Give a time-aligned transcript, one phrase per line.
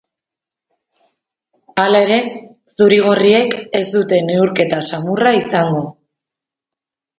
[1.83, 2.17] Hala ere,
[2.77, 5.87] zuri-gorriek ez dute neurketa samurra izango.